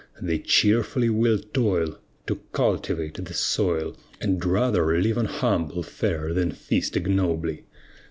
They 0.19 0.39
cheerfully 0.39 1.11
will 1.11 1.37
toil, 1.37 1.99
To 2.25 2.39
cultivate 2.53 3.23
the 3.23 3.35
soil, 3.35 3.95
And 4.19 4.43
rather 4.43 4.99
live 4.99 5.19
on 5.19 5.25
humble 5.25 5.83
fare 5.83 6.33
than 6.33 6.49
feast 6.53 6.97
ignobly. 6.97 7.65